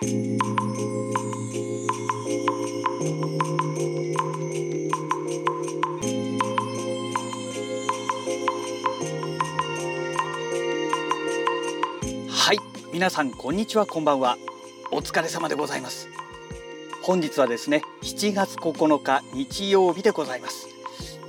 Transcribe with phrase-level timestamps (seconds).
[0.00, 0.04] は
[12.52, 12.58] い
[12.92, 14.38] 皆さんこんにちはこんばんは。
[14.92, 16.08] お疲れ様でございます。
[17.02, 20.68] 本日はですね7月9日日曜日でございます。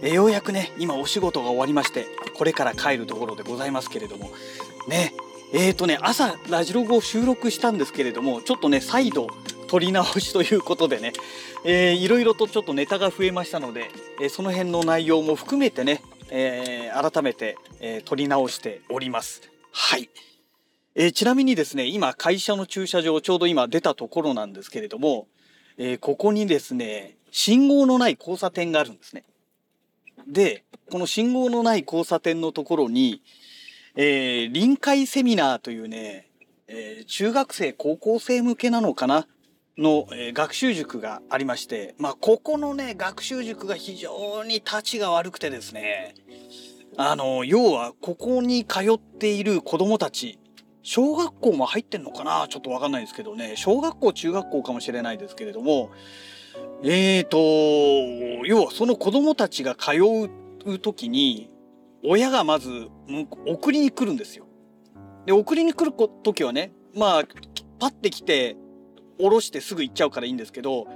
[0.03, 2.05] えようやくね今お仕事が終わりまして
[2.35, 4.29] これから帰るところでございますけれども
[4.87, 5.15] ね
[5.51, 9.27] えーとね朝ラジログを収録したんですけれどもちょっとね再度
[9.67, 11.13] 撮り直しということでね、
[11.63, 13.89] えー、いろいろとちょっとネタが増えましたので、
[14.19, 19.43] えー、その辺の内容も含めてね、えー、改めて、えー、撮り直しております。
[19.71, 20.09] はい。
[20.95, 25.27] えー、ちなみにですね今会社の駐車場ちょうど今出たところなんですけれども、
[25.77, 29.23] え、ここにですね信号のない交差点があるんですね。
[30.27, 33.21] で、この信号のない交差点のところに、
[33.95, 36.29] えー、臨海セミナーというね、
[36.67, 39.27] えー、中学生、高校生向けなのかな
[39.77, 46.13] の、えー、学習塾がありまして、まあ、ここのね、学習塾が非常に立ちが悪くてですね、
[46.97, 50.37] あの、要は、ここに通っている子供たち、
[50.83, 55.91] 小学校も入ってんのかなちょっとわかんないですけどね、小学校、中学校かもしれないですけれども、
[56.83, 57.37] えーと、
[58.45, 59.91] 要はその子供たちが通
[60.65, 61.49] う時に、
[62.03, 62.87] 親がまず
[63.45, 64.45] 送りに来るんですよ。
[65.25, 65.91] で、送りに来る
[66.23, 67.23] 時はね、まあ、
[67.79, 68.55] パッて来て、
[69.19, 70.87] 降ろしてすぐ行っちゃうからいいんですけど、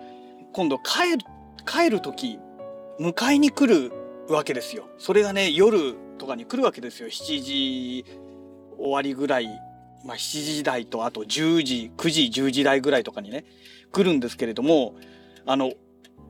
[0.54, 1.18] 今度帰る、
[1.66, 2.40] 帰る時、
[3.00, 3.92] 迎えに来る
[4.30, 4.88] わけですよ。
[4.98, 7.10] それがね、夜とかに来るわけですよ。
[7.10, 8.06] 7時
[8.78, 9.48] 終わりぐらい、
[10.06, 13.46] まあ7時台とあと10時、9時、10時台ぐらいとかにね、
[13.92, 14.96] 来るんですけれども、
[15.46, 15.74] あの、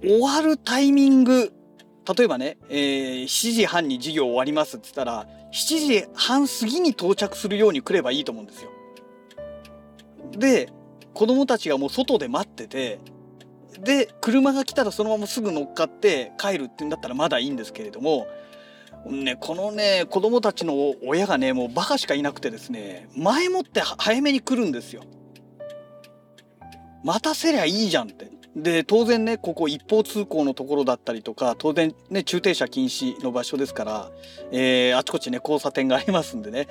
[0.02, 1.54] 終わるタイミング、
[2.06, 8.72] 例えばね、えー、7時半に授業終わりますって言ったら、7時半過ぎに到着するように来ればいいと思うんですよ。
[10.32, 10.70] で、
[11.14, 13.00] 子供たちがもう外で待ってて、
[13.80, 18.28] で、車が来たらそのまますぐ乗っかって帰るって言うんだったらまだいいんですけれども、
[19.06, 25.04] ね、このね、子供たちの親がね、もうバカしかいなくてですね、前もって早めに来るんですよ。
[27.04, 28.33] 待たせりゃいいじゃんって。
[28.56, 34.12] で、当然ね、ここ一方通行のところだったりとか、当然ね、駐停車禁止の場所ですから、
[34.52, 36.68] えー、あちこちね、交差点がありますんでね、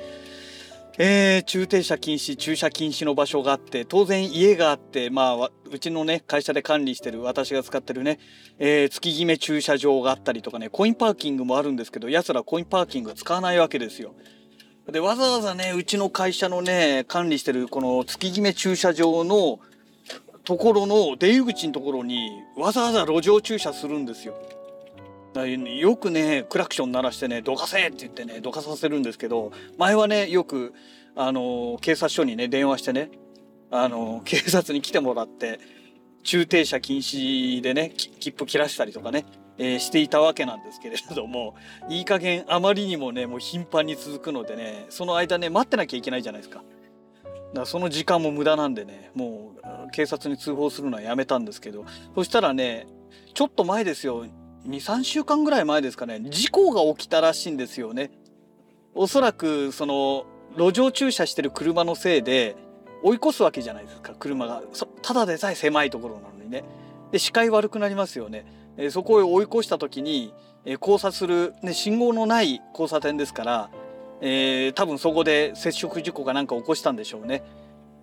[0.98, 8.20] えー、駐停車禁止、駐車禁止の場所があって、当然家があって、まあ、うちのね、会社で管理してる、私が使ってるね、
[8.58, 14.14] えー、月決め駐車場があったりとかね、コインパーキングもあるんですけど、奴らコインパーキング使わないわけですよ。
[14.90, 19.60] で、わざわざね、うちの会社のね、管理してるこの月決め駐車場の
[20.44, 24.34] ところの出入り口のところにわざわざ路上駐車するんですよ。
[25.34, 30.74] よくねクラクション鳴らしてねどかせって言ってねどかさせるんですけど前はねよく
[31.16, 33.10] あの警察署にね電話してね
[33.70, 35.58] あの警察に来てもらって
[36.22, 39.24] 駐停車禁止でね切符切らしたりとかね、
[39.56, 41.54] えー、していたわけなんですけれども
[41.88, 46.62] いい加減あまりにもねもう頻繁に続くのでねその間ね待ってなきゃいけないじゃないですか。
[47.54, 49.52] だその時間も無駄なんでねも
[49.86, 52.86] う警察に通報するのはやめたんですけどそしたらね
[53.34, 54.26] ちょっと前ですよ
[54.66, 58.10] 23週間ぐらい前ですかね事故が起きたらしいんですよね。
[58.94, 60.26] おそらくその
[60.56, 62.56] 路上駐車してる車のせいで
[63.02, 64.62] 追い越すわけじゃないですか車が。
[65.02, 66.64] ただでさえ狭いところなのにね。
[67.10, 68.46] で視界悪くなりますよね、
[68.78, 70.32] えそこへ追い越した時に、
[70.64, 73.70] え交差する、ね、信号のない交差点ですから
[74.24, 77.42] えー、多分そこで接触事故かなんか起こしたんでしょうね。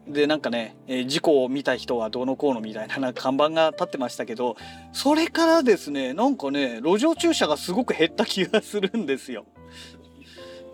[0.05, 4.57] でなんかね、えー、事故を見た人はどうのこうのみたいなな看板が立ってましたけど
[4.91, 9.45] それからですねなんかね路上駐車がすごく減った気がするんですよ。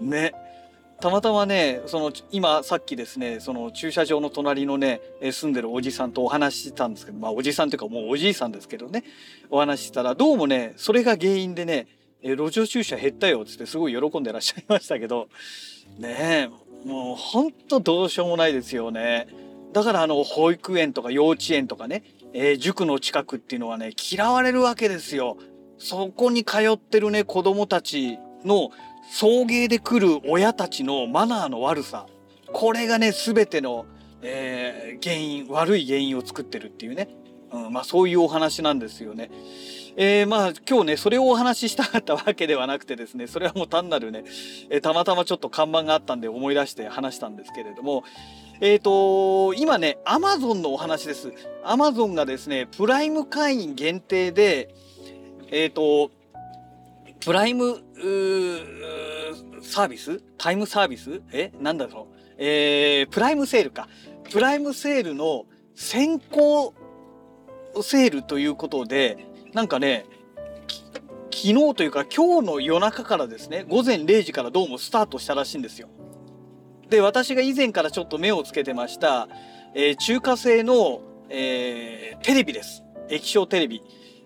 [0.01, 0.33] ね。
[1.00, 9.03] たまたまねその今さっきですねその駐車場の隣のね住んでるおじさんとお話ししたんですけどまあおじさんというかもうおじいさんですけどね
[9.50, 11.88] お話ししたらどうもねそれが原因でね
[12.28, 15.30] え路上駐車減ったよっつってすごい喜んでらっしゃいましたけど
[16.00, 19.27] ねえもうほんとどうしようもないですよね。
[19.74, 25.38] だからあの保育園とか幼稚園とかね、えー、塾の近くっていうのはね嫌われるわけですよ。
[25.77, 28.69] そこに通ってるね子供たちの
[29.12, 32.06] 送迎で来る親たちのマナーの悪さ
[32.54, 33.86] これがね全ての、
[34.21, 37.10] えー、原因悪い原因を作ってるっていうね、
[37.51, 39.31] うん、まあそういうお話なんですよね。
[39.97, 44.24] えー、まあ今日ねそれをお話ししたかったわけではなくてですねそれはもう単なるね、
[44.69, 48.03] えー、たまたまちょっと看板があったんで思い出して話したんですけれども
[48.62, 51.33] えっ、ー、と今ねアマゾンのお話です。
[51.63, 54.74] アマゾンがですねプライム会員限定で
[55.51, 56.12] えっ、と
[57.24, 57.81] プライム
[59.62, 60.21] サービス？
[60.38, 61.21] タイムサービス？
[61.31, 61.51] え？
[61.59, 62.15] なんだろう？
[62.38, 63.88] えー、プライムセールか。
[64.31, 66.74] プライムセールの先行
[67.81, 69.25] セールということで、
[69.56, 70.06] なんかね、
[71.31, 75.88] 昨日というか今日の夜中からですね、午前0時からどうもスタートしたらしいんですよ。
[76.90, 79.30] で、私が以前からちょっと目をつけてました、
[79.74, 81.00] えー、中華製の、
[81.30, 82.84] えー、テレビです。
[83.07, 83.81] 液晶テレビ。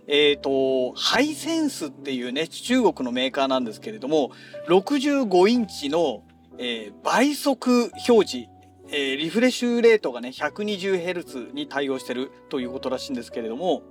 [0.08, 4.31] えっ、ー、と、ハイセンスっていうね、中国のメーカーなんですけれども、
[4.68, 6.24] 65インチの、
[6.58, 8.50] えー、倍速表示、
[8.88, 13.84] えー、リフレッシュレートがね、120Hz に対応してるということらしいんですけれども、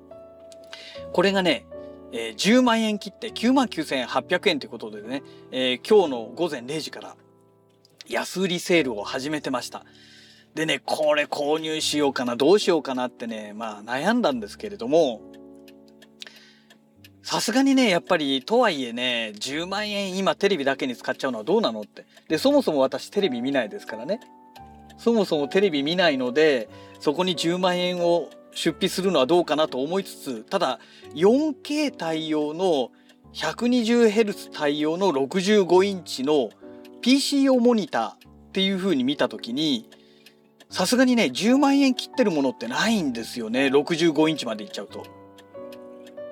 [1.13, 1.67] これがね、
[2.13, 7.17] えー、10万円切って9万9800円ということでね、えー、今日の午前0時から
[8.09, 9.85] 安売りセールを始めてました。
[10.55, 15.21] でね、これ購入しようかな、どうしようかなってね、まあ悩んだんですけれども、
[17.23, 22.07] さすがにね、やっぱり、とはいえね、10万円今テレビだけに使っちゃうのはどうなのって。
[22.27, 24.21] で、そもそも私テレビ見ないですからね。
[24.97, 26.71] そもそもテレビ見ないので、
[27.01, 30.81] そこに10万円を出費するのはどうかなと思いつつ、ただ、
[31.15, 32.91] 4K 対応の
[33.33, 36.51] 120Hz 対応の65インチの
[37.01, 38.17] PC 用モニターっ
[38.53, 39.89] ていう風に見た時に、
[40.71, 43.69] さすがにね、10万円切ってるものってないんですよね。
[43.69, 45.07] 65インチまでいっちゃうと。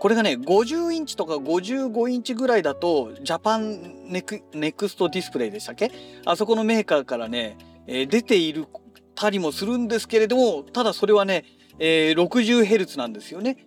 [0.00, 5.90] これがね、50インチとか55インチぐらいだと、ジャパンネクネクストディスプレイでしたっけ？
[6.26, 7.56] あそこのメーカーからね、
[7.86, 8.66] えー、出ている
[9.14, 11.44] たりもするんですけれども、ただそれはね、
[11.78, 13.66] えー、60Hz なんですよね。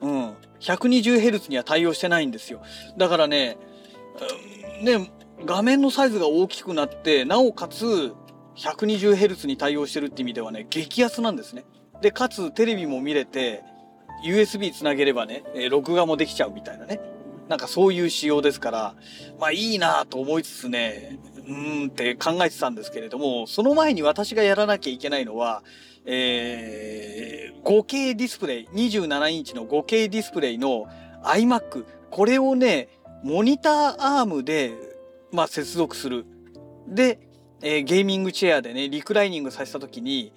[0.00, 0.34] うん。
[0.60, 2.62] 120Hz には対応してないんですよ。
[2.96, 3.56] だからね、
[4.82, 5.10] ね、
[5.44, 8.12] 画面のサイズが大きくなって、なおかつ
[8.56, 11.64] 120Hz に対応してるって意味ではね、激安なんですね。
[12.00, 13.62] で、かつテレビも見れて、
[14.24, 17.00] USB つなげればね、え、録画もできちゃうみたいなね。
[17.48, 18.94] なんかそういう仕様ですから、
[19.38, 25.62] まあいいなと思いつつね、うーんって考えてたんですけれども、その前に私がやらなきゃいけないのは、
[26.04, 30.86] えー、5K ディスプレイ、27インチの 5K ディスプレイの
[31.24, 32.88] iMac、これをね、
[33.22, 34.72] モニターアームで、
[35.30, 36.26] まあ、接続する。
[36.88, 37.20] で、
[37.62, 40.32] えー、ゲーミングチェアでね、リクライニングさせた時に、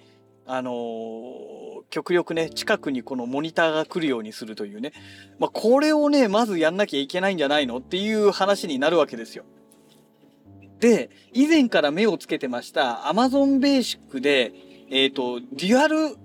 [0.46, 1.56] あのー
[1.90, 4.92] 極力ね、近くにこのモニターが来るようにするというね。
[5.38, 7.78] まあ、これをね、まずやんなきゃいけないんじゃないの？
[7.78, 9.44] っていう話になるわけですよ。
[10.80, 14.52] で、以前から目をつけてました Amazon Basic で、
[14.90, 16.16] えっ、ー、と、デュアル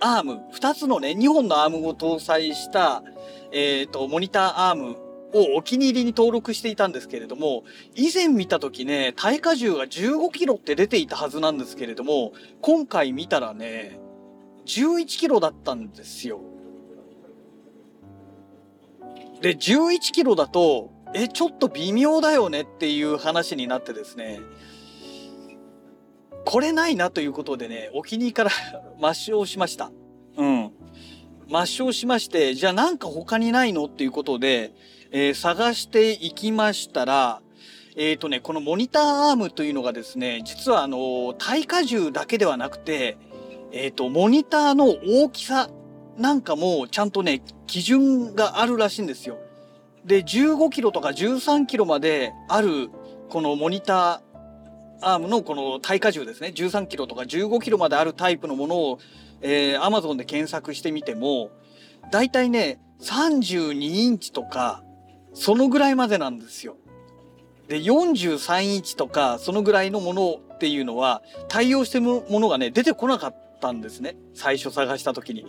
[0.00, 3.02] アーム、2つのね、2本のアームを搭載した、
[3.52, 4.96] えっ、ー、と、モニターアーム
[5.32, 7.64] をお気に入りに登録していたんですけれども、
[7.94, 13.98] 以前見た時ね、耐荷重が15キロって出ていたはずなんですけれども、今回見たらね、
[14.66, 16.40] 11キロだったんですよ。
[19.40, 24.40] で、11キロだと、え、ちょっと微妙だよねっていう話になってですね、
[26.50, 28.50] これないなということでね、お気に入りから
[28.98, 29.92] 抹消しました。
[30.38, 30.72] うん。
[31.46, 34.72] 抹消しまして、じゃあなんか他にないのっていうことで、
[35.10, 37.42] えー、探していきましたら、
[37.96, 43.18] えっ、ー、とね、このモニターアームというのがですね、実はあの、耐荷重だけではなくて、
[43.70, 45.68] えっ、ー、と、モニターの大きさ
[46.16, 49.36] なんかもちゃんとね、基準があるらしいんですよ。
[50.02, 52.88] で、15キロとか13キロまである、
[53.28, 54.27] このモニター
[55.00, 56.52] アームのこの耐荷重ですね。
[56.54, 58.98] 13キロとか15キロまであるタイプのものを、
[59.40, 61.50] えー、Amazon で検索してみても、
[62.10, 64.82] だいたいね、32インチとか、
[65.34, 66.76] そのぐらいまでなんですよ。
[67.68, 74.16] で、43インチとか、そのぐらいのものっていうのは、対応してるものがね、出てこなかったんですね。
[74.34, 75.46] 最初探した時に。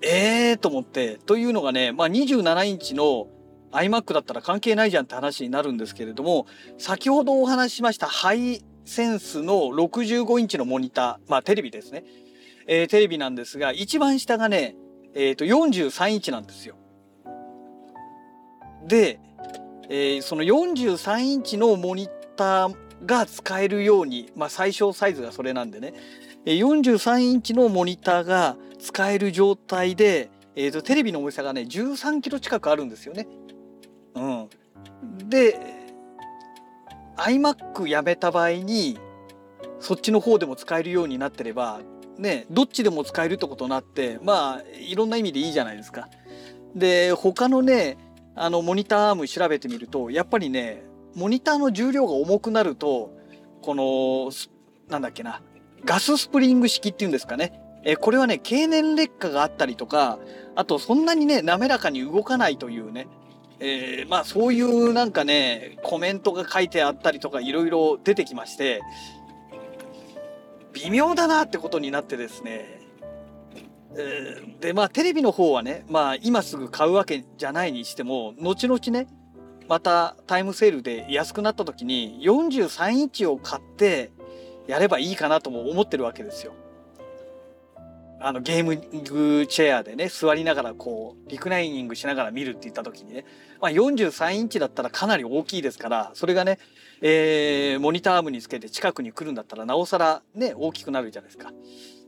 [0.00, 1.18] ええー、と思って。
[1.26, 3.26] というのがね、まあ27インチの
[3.74, 6.46] iMac だったら関係ないじゃんって話になるんですけれども、
[6.78, 12.04] 先ほどお話ししましたハイセンスの65インチのモニター、まあテレビですね。
[12.66, 14.76] えー、テレビなんですが、一番下がね、
[15.14, 16.76] えっ、ー、と43インチなんですよ。
[18.86, 19.20] で、
[19.88, 25.94] えー、その43インチのモニターが使えるように、まあ最小サイズがそれなんでね、
[26.44, 33.26] 43インチのモニターが使える状態で、えーと、テレビの重さがね13キロ近くあるんですよね。
[34.14, 35.58] うん、で
[37.16, 38.98] iMac やめた場合に
[39.80, 41.80] そっちの方でも使えるようになってれば
[42.18, 46.08] ねどっちでも使えるってことになってまあいろんな意味でいいじゃないですか。
[46.74, 47.96] で他のね
[48.34, 53.12] あのモニターアーム調べてみるとやっぱりねモニターの重量が重くなると
[53.62, 54.32] この
[54.88, 55.40] なんだっけな
[55.84, 57.60] ガススプリング式っていうんですかね。
[57.84, 60.18] えこれはね、経年劣化があったりとか、
[60.56, 63.06] あとそんなにね、滑らかに動かないというね、
[63.60, 68.82] えー、まあそういうなんかね、コメントが書いてあったりとかいろいろ出てきまして、
[70.72, 72.80] 微妙だなってことになってですね、
[73.96, 79.06] えー、でまあテレビの方はねまあ今すぐ買うわけじゃないにしても後々ね
[79.68, 84.12] またタイムセールで安くなった時に43インチを買って
[84.66, 86.54] やればいいかなとも思ってるわけですよ。
[88.26, 88.78] あのゲーム
[89.46, 93.26] チェアでね座りながらこうリクライニングしながら見るって言った時にね、
[93.60, 96.58] まあ、43インチだったらかなり大きいですからそれがね、
[97.02, 101.52] えー、モニターアームにつけて近くに来るんだったらなおさらね大きくなるじゃないですか。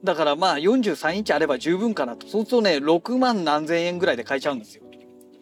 [0.05, 4.85] だからまあ43インチあれば十分かなとそうするとね6万何千円ぐらいで買えちゃうんですよ。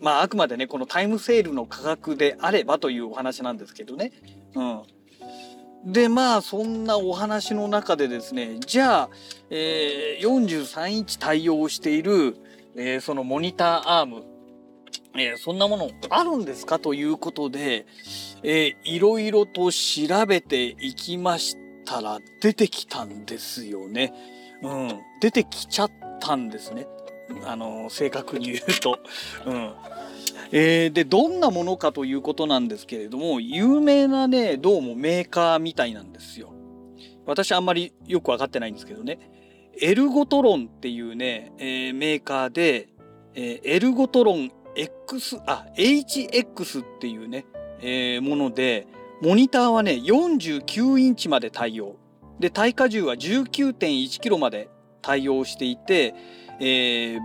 [0.00, 4.12] まああくまでねこのタイムセールの価格であればというお話なんですけどね。
[4.54, 4.82] うん。
[5.84, 9.10] でまあそんなお話の中でですねじゃあ、
[9.50, 12.36] えー、43インチ対応している、
[12.74, 14.24] えー、そのモニターアーム、
[15.14, 17.86] えー、そんなものあるんですかということで、
[18.42, 24.12] えー、いろいろと調べていきましたら出てきたんですよね。
[24.62, 26.86] うん、出てきちゃったんですね。
[27.44, 28.98] あの正確に言うと。
[29.46, 29.72] うん
[30.52, 36.52] えー、でどんなものかということなんですけれども有名なねどうもメーカーみたいなんですよ。
[37.26, 39.18] 私あんまりよく分かってないんですけどね
[39.80, 42.88] エルゴトロンっていうね、えー、メーカーで、
[43.34, 47.46] えー、エルゴトロン X あ HX っていうね、
[47.80, 48.86] えー、もので
[49.22, 51.96] モニターはね49インチまで対応
[52.38, 54.68] で耐荷重は 19.1kg まで
[55.02, 56.14] 対応していて、
[56.60, 57.20] えー、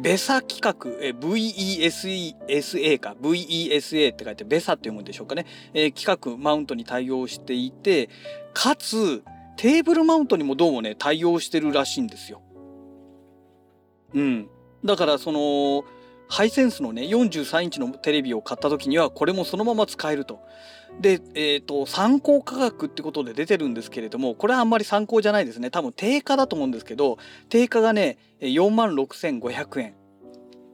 [0.00, 0.74] ベサ企画、
[1.04, 8.08] え VESA か VESA って書いてベサって読むんでしょうかね、えー、規格マウントに対応していて
[8.54, 9.22] かつ
[9.56, 12.40] テーブルマウントにもどうもね対応してるらしいんですよ。
[14.14, 14.48] うん。
[14.84, 15.84] だからその
[16.32, 20.40] ハイセンスのね43インチのテレビを買った時にはこれもそのまま使えると。
[20.98, 25.70] で、えっ、ー、と、参考価格ってことで出てるんですけれども、これはあんまり参考じゃないですね。
[25.70, 27.18] 多分定価だと思うんですけど、
[27.50, 29.94] 定価がね、46,500円。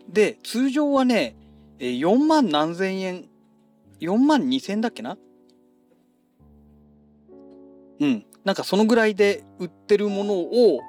[0.08, 1.36] で、通常はね、
[1.78, 3.24] 4万何千円、
[4.00, 5.18] 4万2千だっけな？
[8.00, 8.24] うん。
[8.44, 10.80] なんかそのぐらいで売ってるものを、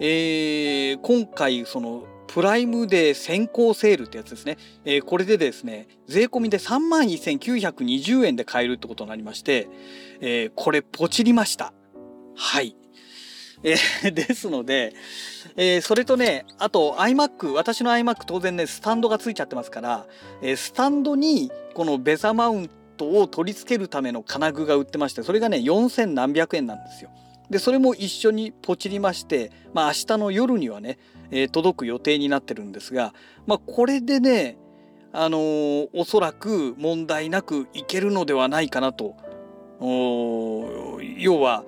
[0.00, 9.68] えー、今回そのプライムデー先行セールってやつですね、えー、これでですね税込みで3万1920円で買えるってことになりまして、
[10.22, 11.74] えー、これポチりました。
[12.34, 12.74] はい。
[13.62, 14.94] えー、 ですので、
[15.56, 20.06] え、それとねあと iMac 私の iMac 当然ねスタンドがついちゃってますから、
[20.40, 27.10] え、スタンドにこのベザマウントを取り付けるための金具が売ってましてそれがね4000何百円なんですよ。
[27.52, 30.98] でそれも一緒にポチりましてまあ明日の夜にはね
[31.32, 33.14] えー、届く予定になってるんですが、
[33.46, 34.58] まあ、これでね、
[35.12, 39.16] あのー、おそらく問題なくいけるのではないかなと。
[41.18, 41.64] 要は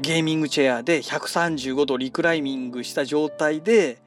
[0.00, 4.02] ゲーミングチェアで135度リクライニングした状態で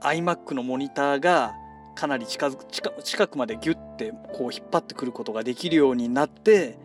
[0.00, 1.52] iMac のモニターが
[1.94, 6.78] かなり近づ近近くまでギュッてこう引っ張ってくることができるようになって、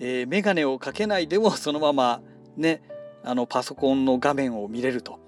[0.00, 2.20] えー、眼鏡をかけないでもそのまま
[2.56, 2.82] ね
[3.22, 5.20] あのパソコンの画面を見れると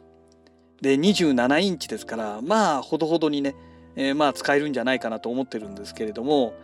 [0.81, 3.55] で27インチですからまあほどほどにね、
[3.95, 6.55] えー、まあ使えるんじゃないかなと思ってるんですけれども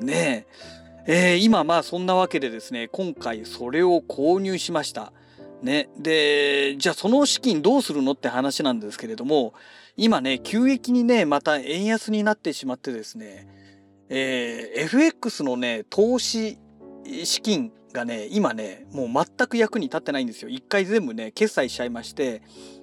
[0.00, 0.46] ね
[1.06, 5.12] えー、今まあそんなわけでですね今回それを購入しました。
[5.62, 9.52] ね、でじゃあその資金どうするのって話なんですけれども
[9.94, 13.46] 今ね急激にねまた円安になってしまってですね、
[14.08, 16.56] えー、FX のね投資
[17.24, 20.48] 資金がね今ねもう全く役に立ってないんですよ。
[20.48, 22.42] 一回全部ね決済しちゃいまして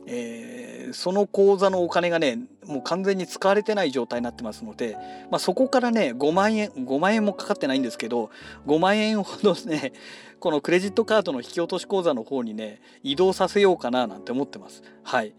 [0.09, 4.97] えー、その口座のお金がねもう完全に使われてない状態になってますので、
[5.29, 8.31] まあ、そこからね5万円5万円もかかってないんですけど
[8.67, 9.91] 5万円ほどね
[10.39, 14.81] このクレジットカードの引き落とし口座の方にね移動させようかななんて思ってます。
[15.03, 15.33] はい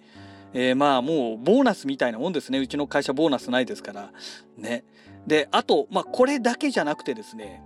[0.52, 4.12] えー、まあもうボーナスみたいなもんですねうちの会社ボーナスないですから
[4.56, 4.84] ね
[5.26, 7.62] であとまあこれだけじゃなくてですね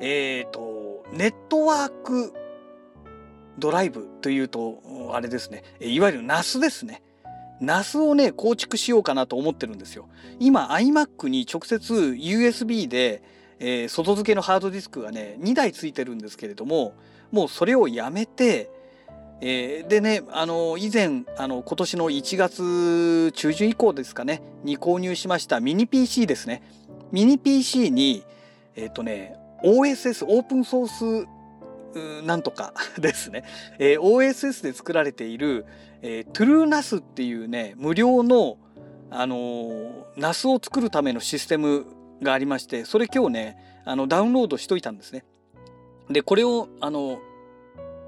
[0.00, 2.32] えっ、ー、とネットワーク
[3.58, 5.62] ドライブというとあれですね。
[5.80, 7.02] いわゆる NAS ですね。
[7.60, 10.08] NAS をね構築しようかなと思ってるんですよ。
[10.40, 13.22] 今 iMac に直接 USB で、
[13.58, 16.94] えー、外付けのハードディスクがね2台ついてるんですけれども
[17.30, 18.70] もうそれをやめて
[19.44, 26.62] えー、でね、あの以前あの今年の1月中旬以降ですかねに購入しましたミニ PC ですね。
[27.10, 28.24] ミニ PC に
[28.76, 33.44] えっ、ー、とね OSS オープンソースなんとか ですね、
[33.78, 35.66] えー、OSS で作られている、
[36.00, 38.58] えー、トゥルーナスっていうね無料の
[39.14, 41.84] あのー、ナスを作るためのシステム
[42.22, 45.24] がありましてそれ今日ねあのダウンロードしといたんですね。
[46.08, 47.20] でこれをあの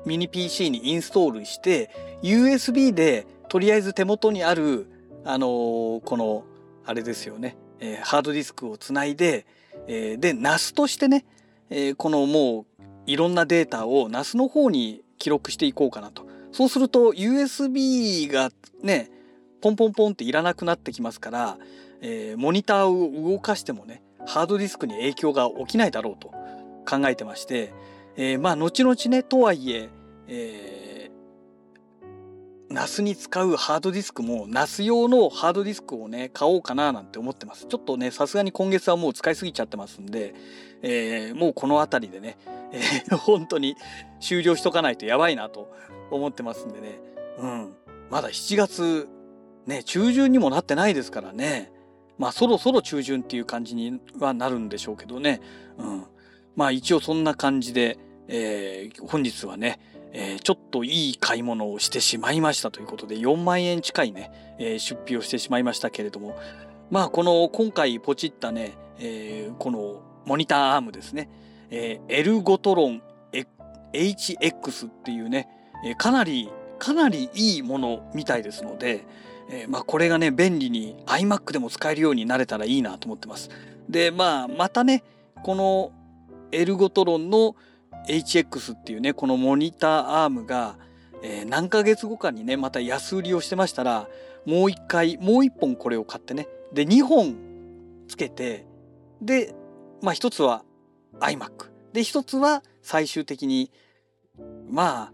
[0.07, 1.91] ミニ PC にインストールして
[2.23, 4.87] USB でとりあえず手元にある
[5.25, 6.45] あのー、この
[6.87, 9.47] あれですよね、えー、ハードディスクをつないで、
[9.87, 11.25] えー、で NAS としてね、
[11.77, 16.25] えー、このもういろんなデータを NAS の方に記録していこうかなと。
[16.53, 19.11] そうすると USB がね
[19.61, 21.59] ポンポンポンっていらなくなってきますから、
[22.01, 26.29] えー、モニターを動かしてもねハードディスクに影響が起きないだろうと
[26.89, 27.75] 考えてまして、
[28.17, 29.89] えー、まあ後々ねとはいえ
[30.29, 40.35] えー、NAS に使うハードディスクも NAS 用のハードディスクをね買おうかななんて思ってますちょっとねさすがに今月はもう使いすぎちゃってますんで、
[40.87, 42.37] えー、もうこの辺りでね、
[42.73, 43.77] えー、本当に
[44.21, 45.71] 終了しとかないとやばいなと
[46.11, 47.01] 思ってますんでね
[47.39, 47.73] うん
[48.11, 49.09] まだ7月
[49.67, 51.73] ね中旬にもなってないですからね
[52.19, 55.41] まあそろそろ中旬っていう感じにはなるんでしょうけどね。
[55.79, 56.05] うん。
[56.57, 57.99] まあ一応そんな感じで、
[58.29, 59.81] えー、本日はね、
[60.13, 66.39] えー、ちょっといい買い物をしてしまいましたということで4万円近いね、えー、出費をしてしまいましたけれども
[66.89, 71.29] まあこの今回ポチったね、えー、このモニターアームですね、
[71.71, 73.03] えー、エルゴトロン
[73.95, 75.49] HX っていうね、
[75.85, 79.07] え、かなりかなりいいものみたいですので、
[79.49, 83.51] えー、まあこれがね便利に iMac でも使えるようになれたらいいなと思ってます。
[83.89, 85.05] でまあまたね
[85.43, 85.93] この
[86.53, 87.55] エルゴトロンの
[88.09, 90.77] HX っていうねこのモニターアームが、
[91.23, 94.09] えー、何ヶ月後かにねまた安売りをしてましたら
[94.45, 97.37] もう一回もう一本これを買ってねで2本
[98.09, 98.67] つけて
[99.23, 99.55] で
[100.05, 100.63] まあ一つは
[101.21, 103.71] iMac で一つは最終的に
[104.69, 105.13] まあ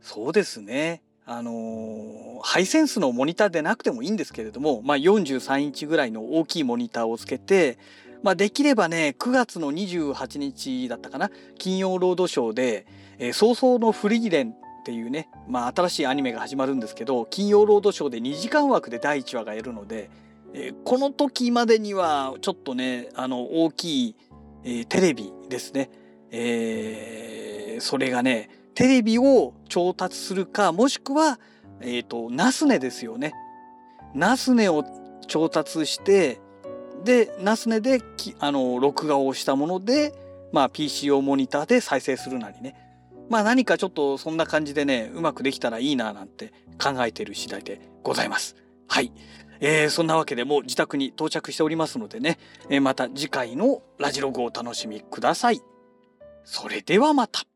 [0.00, 1.02] そうですね。
[1.24, 7.78] あのハイセンスのモニターでなくてもいいんですけれども、まあ、43インチぐらいの大きいモニターをつけて、
[8.24, 12.86] まあ、できればね9月の28日だったかな金曜ロードショーで
[13.20, 20.10] 「えー、早々のフリーレン」っていうね、まあ、新しいアニメが始まるんですけど金曜ロードショーで2時間枠で第1話がやるので、
[20.54, 24.16] えー、この時までにはちょっとねあの大きい、
[24.64, 25.90] えー、テレビですね、
[26.30, 31.38] えー、それがねテレビを調達するかもしくは、
[31.80, 33.34] え、ー、とナスネですよね。
[34.14, 34.84] ナスネを
[35.26, 36.40] 調達して
[37.04, 38.00] でナスネで
[38.38, 40.14] あの録画をしたもので、
[40.52, 42.76] まあ、PC 用モニターで再生するなりね
[43.28, 48.56] まあ何かちょっとそんな感じでねうまくできたらいいななんて考えている次第でございます。
[48.88, 49.12] はい。
[49.64, 55.62] えー、そんなわけでもう自宅に到着しておりますのでね、えー、また次回のラジログをお楽しみください。
[56.44, 57.51] それではまた。